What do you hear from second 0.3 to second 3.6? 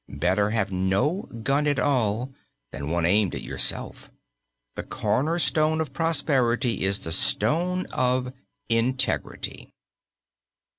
have no gun at all, than one aimed at